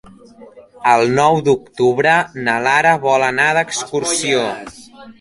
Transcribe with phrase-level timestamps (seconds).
[0.93, 2.15] El nou d'octubre
[2.49, 4.45] na Lara vol anar d'excursió.